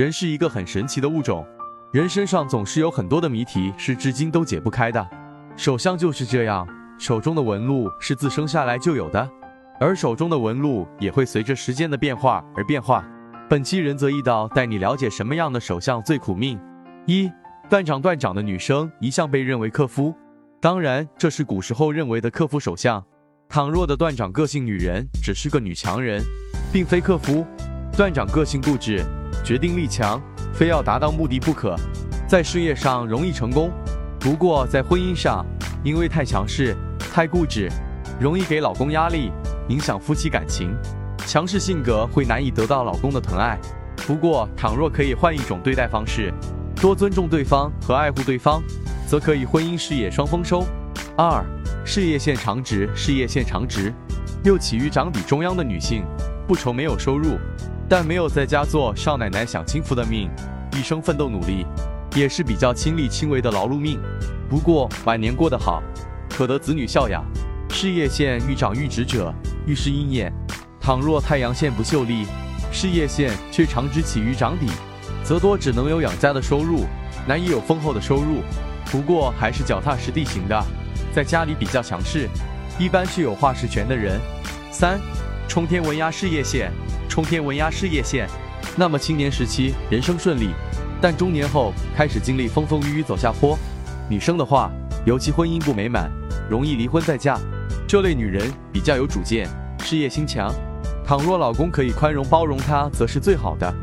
[0.00, 1.46] 人是一个很神奇的物种，
[1.92, 5.06] 人身上总是有很多的谜题是至今都解不开的。
[5.58, 6.66] 手相就是这样，
[6.98, 9.30] 手中的纹路是自生下来就有的，
[9.78, 13.04] 而手中的纹路也会随着时间的变化而变化。
[13.46, 16.58] 本期仁泽易道带你了解什么样的手相最苦命。
[17.04, 17.30] 一
[17.68, 20.14] 断掌断掌的女生一向被认为克夫，
[20.62, 23.04] 当然这是古时候认为的克夫手相。
[23.50, 26.22] 倘若的断掌个性女人只是个女强人，
[26.72, 27.44] 并非克夫。
[27.94, 29.04] 断掌个性固执。
[29.42, 30.20] 决定力强，
[30.52, 31.74] 非要达到目的不可，
[32.28, 33.70] 在事业上容易成功，
[34.18, 35.44] 不过在婚姻上，
[35.82, 36.76] 因为太强势、
[37.12, 37.68] 太固执，
[38.20, 39.32] 容易给老公压力，
[39.68, 40.74] 影响夫妻感情。
[41.26, 43.58] 强势性格会难以得到老公的疼爱。
[44.06, 46.32] 不过，倘若可以换一种对待方式，
[46.76, 48.62] 多尊重对方和爱护对方，
[49.06, 50.64] 则可以婚姻事业双丰收。
[51.16, 51.44] 二，
[51.84, 53.92] 事业线长直，事业线长直，
[54.42, 56.04] 又起于掌底中央的女性，
[56.48, 57.38] 不愁没有收入。
[57.90, 60.30] 但没有在家做少奶奶享清福的命，
[60.78, 61.66] 一生奋斗努力，
[62.14, 63.98] 也是比较亲力亲为的劳碌命。
[64.48, 65.82] 不过晚年过得好，
[66.28, 67.24] 可得子女孝养。
[67.68, 69.34] 事业线遇长遇直者，
[69.66, 70.32] 遇事应验。
[70.80, 72.26] 倘若太阳线不秀丽，
[72.70, 74.68] 事业线却长直起于掌底，
[75.24, 76.84] 则多只能有养家的收入，
[77.26, 78.40] 难以有丰厚的收入。
[78.84, 80.64] 不过还是脚踏实地型的，
[81.12, 82.28] 在家里比较强势，
[82.78, 84.20] 一般是有话事权的人。
[84.70, 85.00] 三，
[85.48, 86.70] 冲天文压事业线。
[87.10, 88.28] 冲天文压事业线，
[88.76, 90.50] 那么青年时期人生顺利，
[91.02, 93.58] 但中年后开始经历风风雨雨走下坡。
[94.08, 94.70] 女生的话，
[95.04, 96.08] 尤其婚姻不美满，
[96.48, 97.36] 容易离婚再嫁。
[97.88, 99.48] 这类女人比较有主见，
[99.80, 100.54] 事业心强。
[101.04, 103.74] 倘若老公可以宽容包容她，则是最好的。